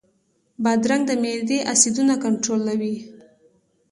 بادرنګ 0.63 1.03
د 1.07 1.11
معدې 1.23 1.59
اسیدونه 1.73 2.13
کنټرولوي. 2.23 2.95